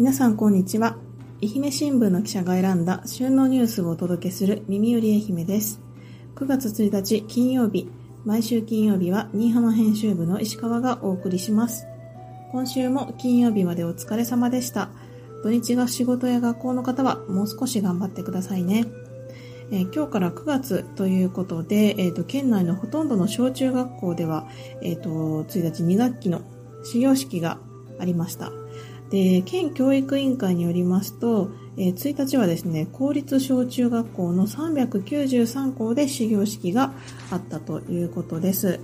[0.00, 0.96] 皆さんこんにちは。
[1.42, 5.78] 愛媛新聞の記者が選んだ旬のニュースをお届けする耳より愛媛です。
[6.36, 7.86] 9月1日金曜日、
[8.24, 11.84] 毎週金曜日は新居浜編集部の石川がお送りします。
[12.50, 14.88] 今週も金曜日までお疲れ様でした。
[15.42, 18.86] 土日が仕事や学校の方はもう少し頑張ってくださいね。
[19.70, 24.48] えー、今日から9月ということで、えーと、県内のほとんどの小中学校では、
[24.80, 26.40] えーと、と1日2学期の
[26.84, 27.58] 始業式が
[27.98, 28.50] ありました。
[29.10, 36.92] で、県教育委員会によりますと、えー、1日はですね、公立小中学校の393校で始業式が
[37.30, 38.80] あったということです。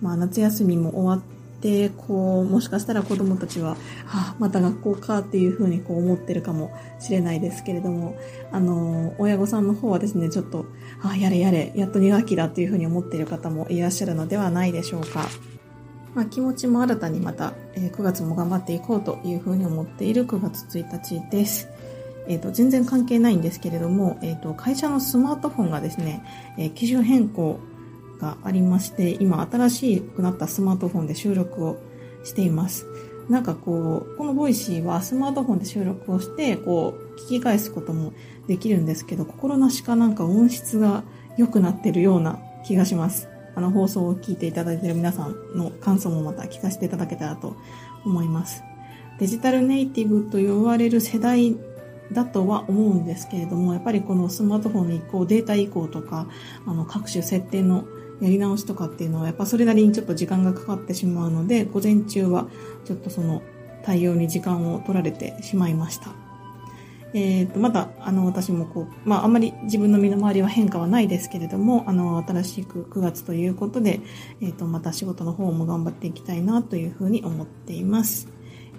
[0.00, 8.16] まあ、夏休みも終わって、こう、もしかしたら子供たちは、はあ、また学校かっていうふうにこう思ってるかもしれないですけれども、
[8.50, 10.64] あの、親御さんの方はですね、ちょっと、
[11.02, 15.26] ああ、やれやれ、やっと2学期だっていうふうに思っている方もいらっしゃるのではないでしょうか。
[16.18, 21.68] まあ、気持ちも新たにまた、え、9月も頑張っていこうというふうに思っている9月1日です。
[22.26, 26.24] え、ー、と、全然関係ないんですけれども、えっ、ー、と、会社のスマートフォンがですね、
[26.58, 27.60] えー、機種変更
[28.20, 31.78] がありまして、今新しくなったスマートフォンで収録を
[32.24, 32.84] しています。
[33.28, 38.12] なんかこう、この Voicy はスマートフォンで収録をして、こう、聞き返すことも
[38.48, 41.04] できるんですけど、心なしかなんか音質が
[41.36, 43.28] 良くなってるような気がします。
[43.58, 47.56] あの放送を聞いていただいている皆さんの感想もまた聞かせていただけたらと
[48.04, 48.62] 思います。
[49.18, 51.56] デジタルネイティブと呼ばれる世代
[52.12, 56.28] だとは思うんですけれども、やっぱりこのスマートフォンの移行、データ移行とか、
[56.66, 57.84] あの各種設定の
[58.20, 62.46] やり直しとかっていうのは、やっぱそれなりにちょっと時間がかかってしまうので、午前中は
[62.84, 63.42] ちょっとその
[63.82, 66.27] 対応に時間を取られてしまいました。
[67.14, 74.00] え、ー、と、まだ、あの、私もこう、まあ、あんまり自分の身の回りは変化はないですけれども、あの、新しく9月ということで、
[74.40, 78.28] え、ー、と、また仕事の方も頑張っていきたいなというふうに思っています。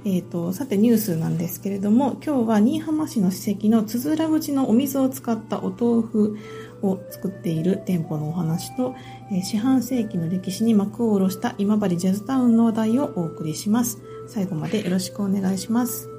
[0.06, 6.38] え、ー、と、さてニュースなんですけれども、今日は新居浜市の史跡のつづら口のお水を使ったお豆腐
[6.82, 8.96] を作っている店舗のお話と、
[9.32, 14.00] え四半世紀の歴史に幕を下ろした今治ジャズタウンの話題をお送りします。
[14.28, 16.19] 最後までよろしくお願いします。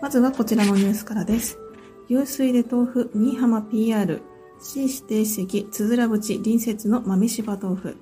[0.00, 1.58] まずはこちらのニュースからです。
[2.08, 4.22] 湧水で豆腐、新居浜 PR、
[4.60, 7.96] 市指定席、つづら淵隣接の豆柴豆腐。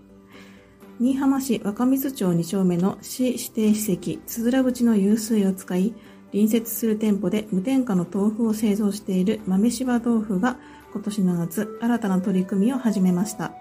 [1.00, 5.94] 新居浜市若水町2丁目の市指定史跡、つづら淵の湧水を使い、
[6.32, 10.58] 隣接する店舗で無添加の豆腐を製造している豆柴豆腐が
[10.92, 13.52] 今年の夏、新たな取り組みを始めました。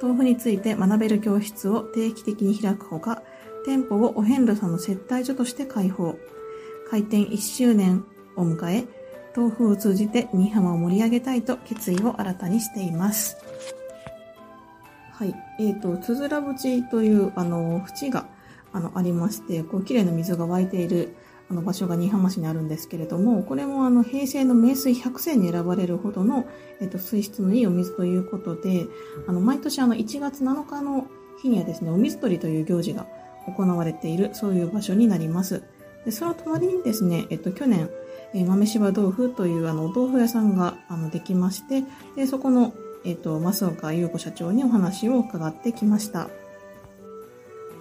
[0.00, 3.20] 豆腐について学べる教室を定期的に開くほか、
[3.66, 6.16] 店舗をお遍路さんの接待所として開放。
[6.92, 8.04] 開店1周年
[8.36, 8.84] を迎え、
[9.34, 13.38] 豆腐を通じて新居浜を盛り上げたいと決意を新たにしています。
[15.12, 15.34] はい。
[15.58, 18.26] えっ、ー、と、つづら淵という、あの、縁が、
[18.74, 21.16] あの、ありまして、こう、綺麗な水が湧いている、
[21.50, 26.46] あの、場所が新居浜市にあるんですけれども、これも、あの、平成の名水100選に選ばれるほどの、
[26.82, 28.84] えっ、ー、と、水質のいいお水ということで、
[29.26, 31.06] あの、毎年、あの、1月7日の
[31.40, 33.06] 日にはですね、お水取りという行事が
[33.46, 35.62] 行われている、そういう場所になります。
[36.04, 37.88] で、その隣にですね、えっと、去年、
[38.34, 41.84] えー、豆柴豆腐というあの、お豆腐屋さんが、あの、できまして、
[42.16, 42.74] で、そこの、
[43.04, 46.28] えっと、増岡優子社長にお話を伺ってきました。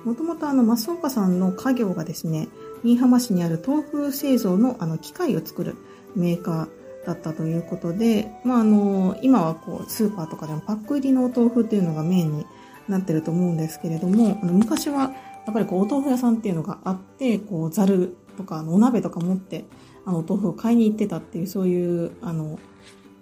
[0.03, 2.47] もともとあの、増岡さんの家業がですね、
[2.83, 5.75] 新居浜市にある豆腐製造のあの、機械を作る
[6.15, 12.45] メーカーだったということで、まあ、あの、今はこう、スーパーとかでもパック入りのお豆腐っていうのがメインに
[12.87, 15.11] なってると思うんですけれども、あの、昔は
[15.45, 19.65] やっぱりこう、お豆腐屋さんっていうのがあって、こう、ざるとか、あの、お鍋とか持って、
[20.05, 22.59] あの、お豆腐を買いに行ってたっていう、そういう、あの、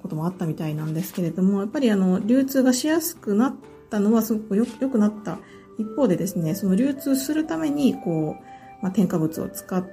[0.02, 3.56] こともあったみたいなんですけれども、やっぱりあの、流通がしやすくなっ
[3.90, 5.40] たのはすごく良くなった
[5.78, 8.44] 一方でですね、その流通するために、こう、
[8.82, 9.86] まあ、添加物を使っ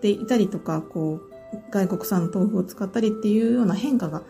[0.00, 1.38] ていたりとか、こう、
[1.70, 4.22] 外国産豆腐を使ったりっていうような変化が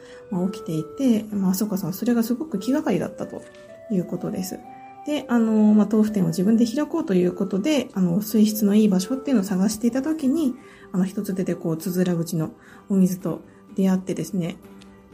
[0.53, 3.43] 起きていて、まあ、あそこさん、それがすごく気がかりだったと
[3.91, 4.59] いうことです。
[5.07, 10.55] で、あの、まあ、豆腐店を自分で開こうということで、あの、水質のいい場所っていうのを探していたときに、
[10.93, 12.51] あの、一つ出てこう、つづら口の
[12.89, 13.41] お水と
[13.75, 14.57] 出会ってですね、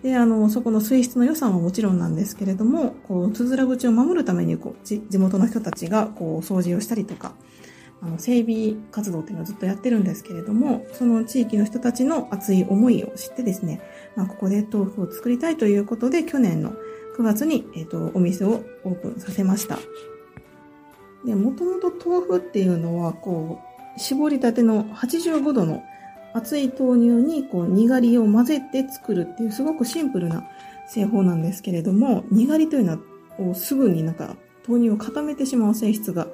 [0.03, 7.33] で、あの、そこの水質の予算はもちろんなんですけれども、こう、つづら口を守るために、こう、地元の人たちが、こう、掃除をしたりとか、
[8.03, 13.81] あの、整備活動っていうのをずっとやってるんですけれども、その地域の人たちの熱い思いを知ってですね、
[14.15, 16.75] まあ、ここで豆腐を作りたいということで、去年の
[17.17, 19.79] 9月に、えっ、ー、と、お店をオープンさせました。
[21.25, 23.61] で、もともと豆腐っていうのは、こ
[23.97, 25.83] う、絞りたての85度の
[26.35, 30.45] 熱い豆乳に、こう、にがりを混ぜて作るっていう、すごくシンプルな
[30.89, 32.99] 製法なんですけれども、にがりというの
[33.49, 36.27] は、すぐになんか、豆乳を固めてしまう性質が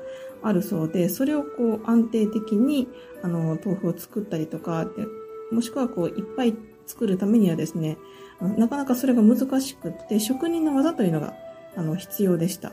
[0.43, 2.89] あるそうで、それをこう安定的に
[3.23, 4.87] あの豆腐を作ったりとか、
[5.51, 6.55] もしくはこういっぱい
[6.91, 7.99] 作るためにはですね、
[8.57, 11.35] なかなかそれが難しくって、職人の技というのが
[11.77, 12.73] あの必要でした。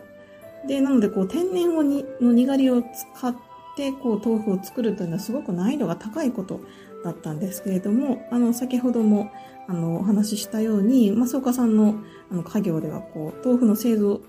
[0.68, 3.36] で、なのでこう天然をにのにがりを使っ
[3.76, 6.62] てこう豆腐を作るというのはすごく難易度が高いこと
[7.04, 9.32] だったんですけれども、あの先ほども
[9.68, 11.96] あのお話ししたように、増岡さんの
[12.32, 14.22] あの家業ではこう豆腐の製造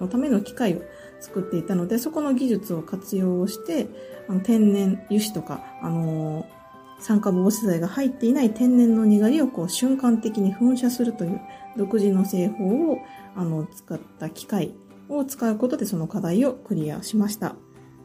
[0.00, 0.82] のための機械を
[1.20, 3.86] 作っていたので、そこの技術を活用して、
[4.28, 6.59] あの天然油脂とか、あのー
[7.00, 11.40] 酸化防止剤が入っていない天然のにがりをこう瞬間的に噴射するという
[11.76, 12.98] 独自の製法を
[13.34, 14.74] あの使った機械
[15.08, 17.56] を使うことでその課題をクリアしました。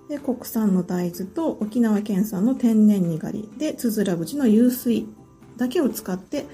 [0.10, 5.08] で国産の大豆と沖縄県産の天然にがりでつづら淵の湧水
[5.58, 6.46] だけを使って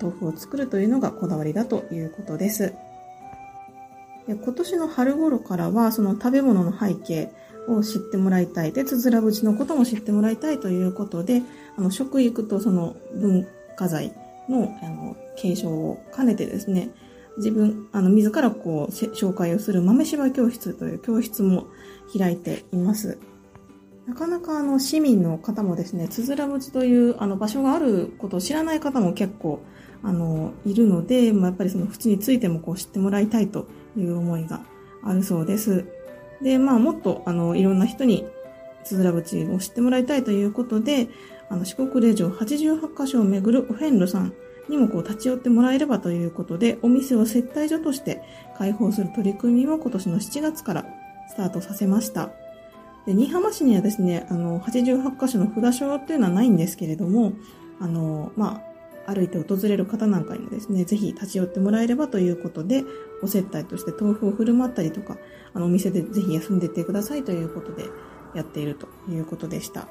[0.00, 2.74] 豆腐を作るというのがこだわりだということです。
[4.26, 7.32] で今年の春頃からはその食べ物の背景
[7.68, 8.72] を知ってもらいたい。
[8.72, 11.42] で、つづら淵のことも知ってもらいたいということで、
[11.76, 14.14] あの、食育とその文化財
[14.48, 16.90] の、あの、継承を兼ねてですね、
[17.36, 21.66] 自分、あの、自らこう、紹介をする豆柴教室という教室も
[22.16, 23.18] 開いています。
[24.06, 29.60] なかなかあの、市民の方もですね、つづら淵というあの場所があることを知らない方も結構、
[30.02, 33.66] あの、いるので、まあ、やっぱりその淵についてもこう知ってもらいたいと
[33.96, 34.62] いう思いが
[35.02, 35.84] あるそうです。
[36.42, 38.26] で、まあ、もっと、あの、いろんな人に、
[38.84, 41.08] つづら淵を知ってもらいたいということで、
[41.50, 44.32] あの、四国霊場88カ所を巡るお遍路さん
[44.68, 48.22] にもこう立ち寄ってもらえればということで、お店を接待所として
[48.56, 50.84] 開放する取り組みを今年の7月から
[51.28, 52.30] スタートさせました。
[53.06, 57.32] で、新居浜市にはですね、あの、88カ所の札所っていうのはないんですけれども、
[57.80, 58.67] あの、まあ、
[59.08, 62.84] 歩いて訪れる方なんかにもですね、ぜひ立ち寄ってもらえればということで、
[63.22, 65.16] お接待として豆腐を振る舞ったりとか、
[65.54, 67.86] あの、お店でぜひ休んでいってくださいということで
[68.34, 69.88] やっているということでした。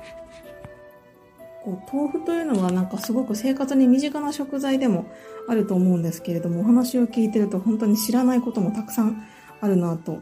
[1.63, 5.11] こう豆腐というのはなんかすごく生活に身近な食材でも
[5.49, 9.21] あると思うんですけれども、お話を聞いてると本当に知らないこともたくさん
[9.59, 10.21] あるなと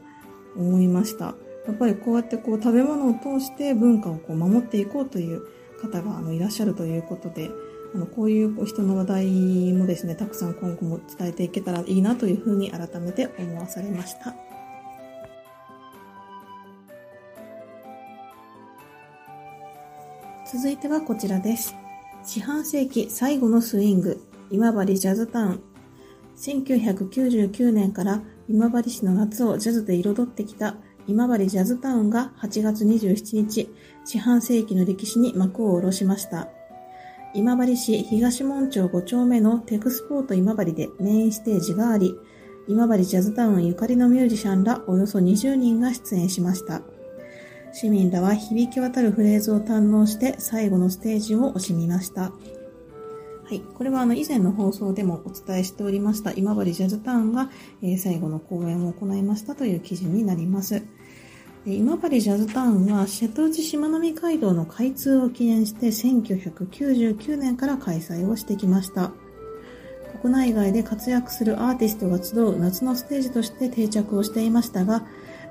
[0.56, 1.36] 思いました。
[1.68, 5.42] やっぱりこうやってこう食べ物を通して文化をこう守っていこうという
[5.81, 7.50] 方があのいらっしゃるということで、
[7.95, 14.36] あのこういう人の話題もですね、たくさん今後も伝えていけたらいいなというふうに改めて思わされました。
[20.51, 21.74] 続いてはこちらです。
[22.25, 24.21] 四半世紀最後のスイング、
[24.51, 25.63] 今治ジャズタウン。
[26.36, 30.75] 1999年から今治市の夏をジャズで彩ってきた
[31.07, 33.69] 今治ジャズタウンが8月27日、
[34.03, 36.50] 四半世紀の歴史に幕を下ろしました。
[37.36, 42.16] 今治市東門町5丁目のテクスポート今治でメインステージがあり、
[42.70, 46.82] 今治ジャズタウンゆかりのミュージシャンらおよそ20人が出演しました。
[47.74, 52.22] 市民らは響き渡るフレーズを堪能して最後のステージを惜しみました。
[52.22, 52.32] は
[53.52, 53.60] い。
[53.60, 57.52] これはあの以前の放送でもお伝えしておりました今治ジャズタウンが、
[57.84, 60.84] え最後の公演を行いましたという記事になります。
[61.68, 69.12] 今治ジャズタウンは瀬戸内しまなみ海道の開通を記念して1999年から開催をしてきました。
[70.22, 75.07] 国内外で活躍するアーティストが集う夏のステージとして定着をしていましたが、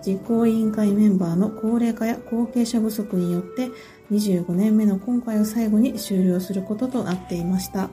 [0.07, 3.71] 実行委員会メンバーの高齢化や後継者不足によって
[4.13, 7.91] 25年目の今回を最後に終了することとなっていました。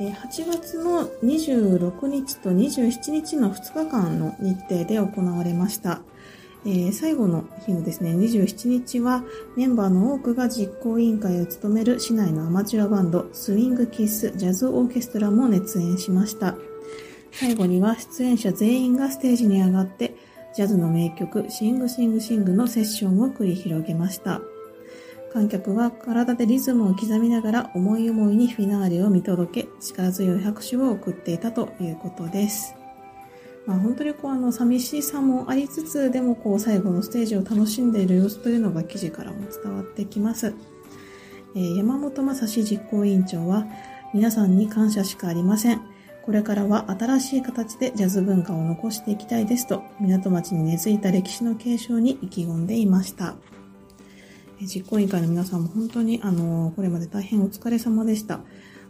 [0.00, 6.00] 8月の26日と27日の2日間の日程で行われました。
[6.66, 9.22] えー、最後の日のですね、27日は
[9.56, 16.56] メンバーの多くが実行委員会を務める市内のアマチュアバンドスイングキッスジャズオーケストラも熱演しました。
[17.32, 20.14] 最後には出演者全員がステージに上がって
[20.54, 24.40] ジャズの名曲、シングシングシングのセッションを繰り広げました。
[25.34, 32.76] 観客は体でリズムを刻みながら思い思いにフィナーレを見届け、力強い拍手を送っていたということです。
[33.66, 40.54] まあ、本当にこうあの寂しさもありつつ、でもこう最後のステージを楽しんでいる様子というのが記事からも伝わってきます。
[41.56, 43.66] えー、山本正史実行委員長は、
[44.12, 45.80] 皆さんに感謝しかありません。
[46.24, 53.34] これからは新しい形でジャズ文化を残していきたいですと、港町に根付いた歴史の継承に意気込んでいました。
[54.60, 58.40] 実行委員会の皆さんも本当にあの、これまで大変お疲れ様でした。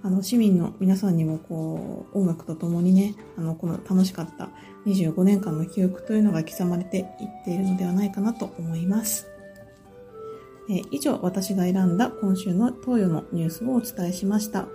[0.05, 4.51] あの、市民の皆さんにもこう、音楽とともにね、あの、この楽しかった
[4.85, 7.07] 25年間の記憶というのが刻まれていっ
[7.45, 9.27] ているのではないかなと思います。
[10.69, 14.69] え以上、私が選んだ今週の東洋のニュースをお伝えしました。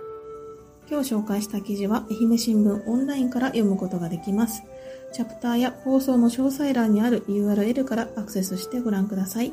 [0.90, 4.64] 今日紹介した記事は愛媛新聞オンラインから読むことができます。
[5.12, 9.52] チャプターや放送の詳細欄にある URL からアクセスしてご覧ください。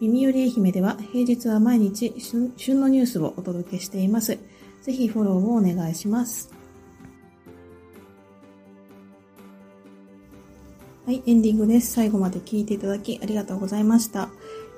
[0.00, 2.14] 耳より愛媛では平日は毎日
[2.56, 4.38] 旬のニュースをお届けしています。
[4.82, 6.50] ぜひフォローをお願いします。
[11.06, 11.92] はい、エンディングです。
[11.92, 14.28] 最後まで聞いていただきありがとうございました。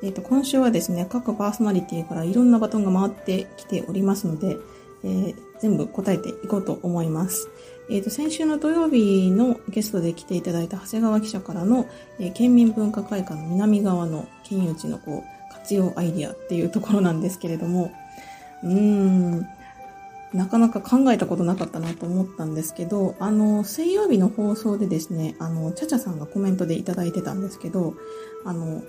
[0.02, 4.56] えっ、ー、と、今週はですね、各パーソナリティからいろんなバトンが回ってきておりますので、
[5.04, 7.49] えー、全部答えていこうと思います。
[7.90, 11.87] えっ、ー、と、先週の土曜日のゲストで来ていただいた長谷川記者からの、
[12.18, 17.92] え、県民文化会館の南側の県有地のこう、活用アイディアっていうところなんですけれども、
[18.64, 19.47] うーん、
[20.35, 27.95] なかなか考えたことなかったなと思ったんですけど、あの、水曜日の放送でですね、あの、ちゃちゃさんがコメントでいただいてたんですけど、
[28.45, 28.83] あの、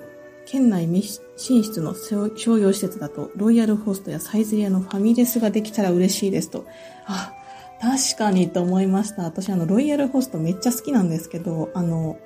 [0.45, 6.65] 県内密進出の商用施設だと、ロイヤルホストやサイズリアのファミレスができたら嬉しいですと。
[7.05, 7.33] あ、
[7.81, 9.23] 確かにと思いました。
[9.23, 12.17] 私、あの、ロイヤルホストめっちゃ好きなんですけど、あの、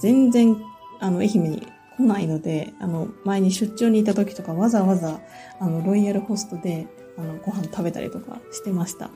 [0.00, 0.56] 全然、
[0.98, 5.20] あの、愛媛に来ないので、あの、前に出張にいた時とかわざわざ、
[5.58, 6.86] あの、ロイヤルホストで、
[7.16, 9.10] あの、ご飯食べたりとかしてました。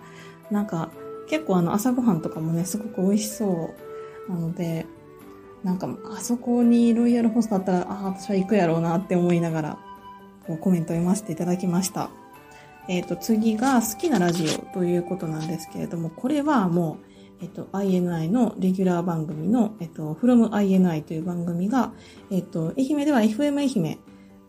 [0.51, 0.91] なんか、
[1.29, 3.75] 結構あの、朝ごはんとかもね、すごく美味しそ
[4.29, 4.87] うなので、
[5.63, 9.79] なんか、あそこにロイヤルホストあったら、ああ、私は行くやろうなって思いながら、
[10.47, 12.11] こうコメント読ませていただきました。
[12.89, 17.10] えっ、ー、と、次が好きなラジオということなんですけれども、これはもう、
[17.41, 21.93] えっ、と、INI のレギュラー番組の、えっ、と、from INI という番組が、
[22.31, 23.99] えっ、と、愛媛では FM 愛媛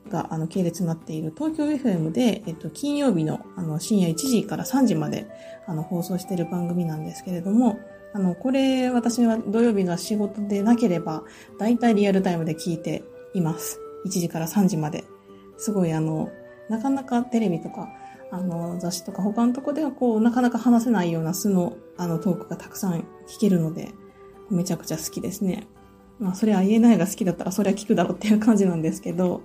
[0.09, 5.27] が、あの、系列になっている東京 FM で、えっと、金曜日の、あの、深夜1時から3時まで、
[5.65, 7.79] あの、放送している番組なんですけれども、
[8.13, 11.23] あの、これ、私は土曜日が仕事でなければ、
[11.57, 13.79] だいたいリアルタイムで聞いています。
[14.05, 15.05] 1時から3時まで。
[15.57, 16.29] すごい、あの、
[16.69, 17.89] なかなかテレビとか、
[18.31, 23.91] あの、雑誌とか他のとこではこう、なかなか話せないような素の、あの、トークがたくさん聞けるので、
[24.49, 25.67] めちゃくちゃ好きですね。
[26.19, 29.41] まあ、それは言えないが好きだったら、それは聞くだろうっていう感じなんですけど、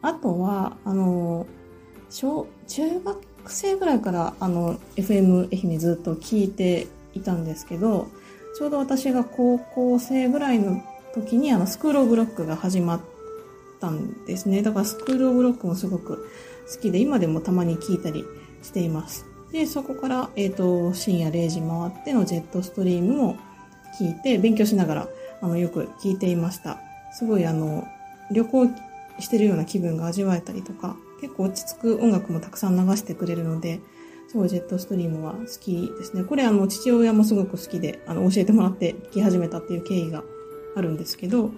[0.00, 1.46] あとは、あの、
[2.08, 8.08] 小、中学生ぐらいから、あの、FM 愛媛ずっと聞いていたんですけど、
[8.56, 10.82] ちょうど私が高校生ぐらいの
[11.14, 13.00] 時に、あの、スクールオブロックが始まっ
[13.80, 14.62] たんですね。
[14.62, 16.28] だからスクールオブロックもすごく
[16.72, 18.24] 好きで、今でもたまに聞いたり
[18.62, 19.26] しています。
[19.52, 23.36] で、そこから、えっ、ー、と、深夜0時回ってのジェットストリームも
[24.00, 25.08] 聞いて、勉強しながら、
[25.40, 26.78] あの、よく聞いていました。
[27.12, 27.86] すごい、あの、
[28.30, 28.66] 旅行
[29.18, 33.80] してるような気分が味わえたりとか、結構落ち着く音楽もたくさん流してくれるので、
[34.28, 36.22] すごいジェットストリームは好きですね。
[36.22, 40.22] これあの、父親もすごく好きで、あの、教えてもらって聴き始めたっていう経緯が
[40.76, 41.50] あるんですけど、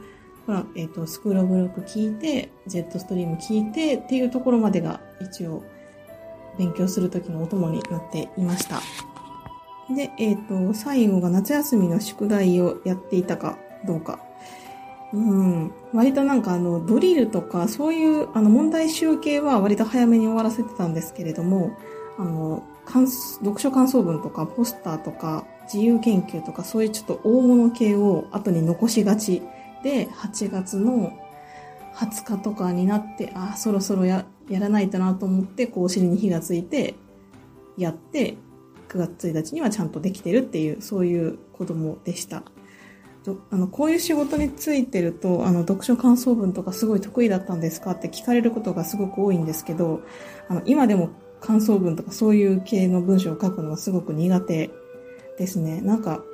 [0.46, 5.62] ほら、えっ、ー、と、スクールオブロック聞いて、ジェットストリーム聞いてっていうところまでが一応
[6.58, 8.80] 勉強するときのお供になっていました。
[9.94, 14.20] で、えっ、ー、と、最後が夏休みの宿題をやっていたかどうか
[15.12, 15.72] うん。
[15.92, 21.76] 割となんかあの、ドリルとか、そういうあの問題集計は割と早めに終わらせてたんですけれども、
[22.18, 29.42] あの、読書感想文とか、ポスターとか、自由研究とか、そういうちょっと大物系を後に残しがち
[29.82, 31.18] で、8月の
[31.94, 36.94] 20日とかになって、あ、そろそろや、やらないとなと思って、こう、お尻に火がついて、
[37.76, 38.36] やって、
[38.88, 42.42] 9月1日にはちゃんとできてるっていう、そういう子供でした。
[43.50, 50.02] あの、こういう仕事についてると、あの、読書感想文とかすごい得意だったんですかって聞かれることがすごく多いんですけど、
[50.48, 51.10] あの、今でも
[51.40, 54.70] 感想文とかそういう系の文章を書くのはすごく苦手
[55.38, 55.80] ですね。
[55.80, 56.24] なんか、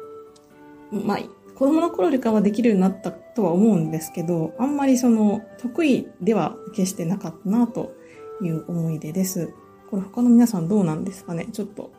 [0.90, 1.18] まあ、
[1.58, 7.96] 子供の頃よりかはできるようになったとは思うんですけど、あんまりその、得意では決してなかったなと
[8.40, 9.52] いう思い出です。
[9.90, 11.46] これ他の皆さんどうなんですかね？
[11.52, 11.90] ちょっと、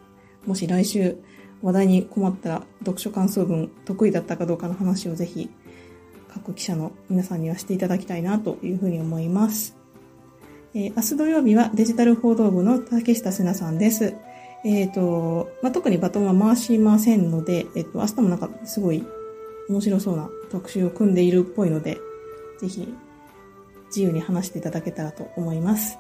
[0.46, 1.18] もし来週、
[1.62, 5.50] 話題に困ったら読書感想文得意だったかどうかの話をぜひ
[6.34, 9.76] 各記者の皆さんにはしていただきたいなというふうに思います。
[10.74, 14.16] えー、明日土曜日はデジタル報道部の竹下瀬奈さんです。
[14.64, 19.04] えっ、ー、と、まあ、特にバトンは回しませんので、えっ、ー、と、明日もなんかすごい
[19.70, 22.00] 面白そうな特集を組んでいるっぽいので、
[22.60, 22.94] ぜひ
[23.88, 25.98] 自由に話していただけたらと思います。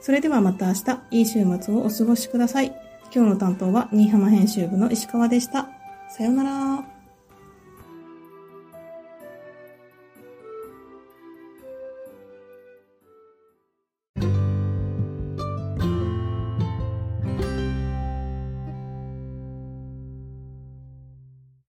[0.00, 2.66] それではまた明日、いい週末をお過ごしください。
[3.14, 5.68] 今日の担当は新居浜編集部の石川でした。
[6.10, 6.95] さようなら。